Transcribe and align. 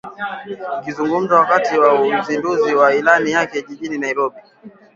Akizungumza 0.77 1.35
wakati 1.39 1.77
wa 1.77 2.01
uzinduzi 2.19 2.75
wa 2.75 2.95
ilani 2.95 3.31
yake 3.31 3.61
jijini 3.61 3.97
Nairobi 3.97 4.39